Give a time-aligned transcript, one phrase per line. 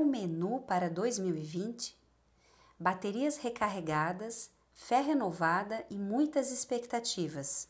[0.00, 1.94] o menu para 2020?
[2.78, 7.68] Baterias recarregadas, fé renovada e muitas expectativas.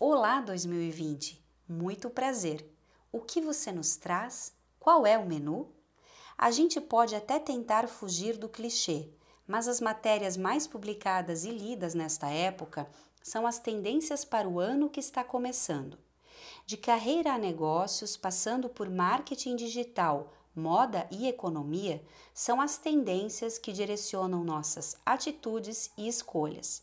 [0.00, 2.66] Olá 2020, muito prazer.
[3.12, 4.54] O que você nos traz?
[4.80, 5.70] Qual é o menu?
[6.38, 9.10] A gente pode até tentar fugir do clichê,
[9.46, 12.88] mas as matérias mais publicadas e lidas nesta época
[13.22, 15.98] são as tendências para o ano que está começando.
[16.64, 22.02] De carreira a negócios, passando por marketing digital, moda e economia,
[22.32, 26.82] são as tendências que direcionam nossas atitudes e escolhas.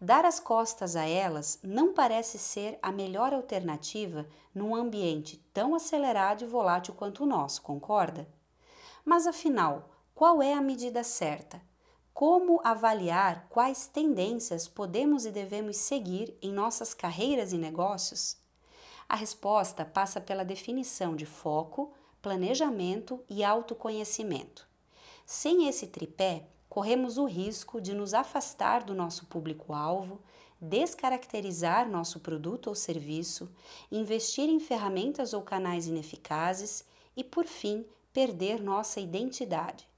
[0.00, 6.42] Dar as costas a elas não parece ser a melhor alternativa num ambiente tão acelerado
[6.42, 8.26] e volátil quanto o nosso, concorda?
[9.04, 11.60] Mas afinal, qual é a medida certa?
[12.14, 18.36] Como avaliar quais tendências podemos e devemos seguir em nossas carreiras e negócios?
[19.08, 21.92] A resposta passa pela definição de foco,
[22.22, 24.68] planejamento e autoconhecimento.
[25.24, 30.20] Sem esse tripé, corremos o risco de nos afastar do nosso público-alvo,
[30.60, 33.50] descaracterizar nosso produto ou serviço,
[33.90, 36.84] investir em ferramentas ou canais ineficazes
[37.16, 39.88] e, por fim, perder nossa identidade.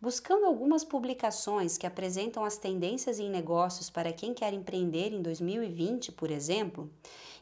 [0.00, 6.12] Buscando algumas publicações que apresentam as tendências em negócios para quem quer empreender em 2020,
[6.12, 6.90] por exemplo,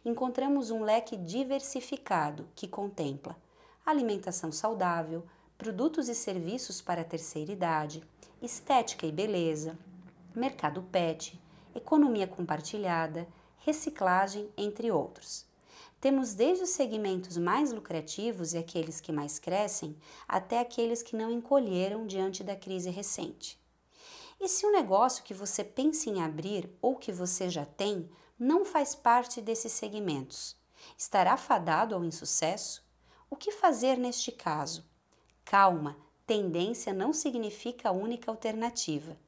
[0.05, 3.37] encontramos um leque diversificado que contempla
[3.91, 5.25] alimentação saudável,
[5.57, 8.03] produtos e serviços para a terceira idade,
[8.41, 9.79] estética e beleza,
[10.35, 11.41] mercado pet,
[11.75, 13.27] economia compartilhada,
[13.59, 15.47] reciclagem, entre outros.
[16.01, 19.97] Temos desde os segmentos mais lucrativos e aqueles que mais crescem,
[20.29, 23.59] até aqueles que não encolheram diante da crise recente.
[24.41, 28.65] E se o negócio que você pensa em abrir ou que você já tem não
[28.65, 30.57] faz parte desses segmentos,
[30.97, 32.88] estará fadado ao insucesso?
[33.31, 34.85] O que fazer neste caso?
[35.45, 39.19] Calma, tendência não significa a única alternativa.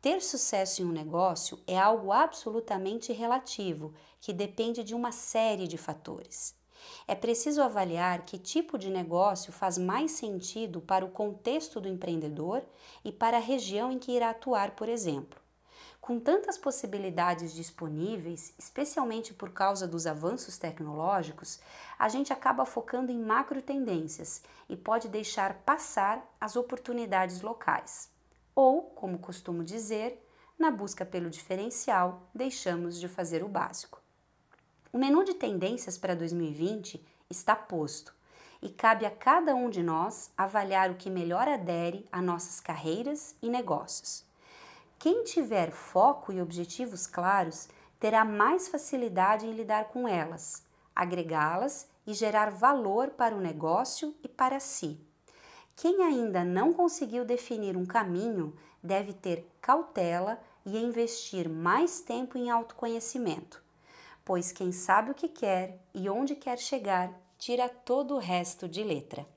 [0.00, 5.76] Ter sucesso em um negócio é algo absolutamente relativo, que depende de uma série de
[5.76, 6.54] fatores.
[7.08, 12.62] É preciso avaliar que tipo de negócio faz mais sentido para o contexto do empreendedor
[13.04, 15.43] e para a região em que irá atuar, por exemplo.
[16.04, 21.58] Com tantas possibilidades disponíveis, especialmente por causa dos avanços tecnológicos,
[21.98, 28.10] a gente acaba focando em macro tendências e pode deixar passar as oportunidades locais
[28.54, 30.22] ou, como costumo dizer,
[30.58, 33.98] na busca pelo diferencial, deixamos de fazer o básico.
[34.92, 38.14] O menu de tendências para 2020 está posto
[38.60, 43.34] e cabe a cada um de nós avaliar o que melhor adere a nossas carreiras
[43.40, 44.33] e negócios.
[45.04, 47.68] Quem tiver foco e objetivos claros
[48.00, 50.64] terá mais facilidade em lidar com elas,
[50.96, 54.98] agregá-las e gerar valor para o negócio e para si.
[55.76, 62.48] Quem ainda não conseguiu definir um caminho deve ter cautela e investir mais tempo em
[62.48, 63.62] autoconhecimento,
[64.24, 68.82] pois quem sabe o que quer e onde quer chegar tira todo o resto de
[68.82, 69.33] letra.